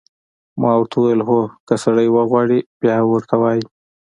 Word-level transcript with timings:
ما 0.61 0.71
ورته 0.77 0.95
وویل: 0.99 1.21
هو، 1.27 1.39
که 1.67 1.73
سړی 1.83 2.07
وغواړي، 2.11 2.59
بیا 2.81 2.95
ورته 3.05 3.35
وایي. 3.41 3.63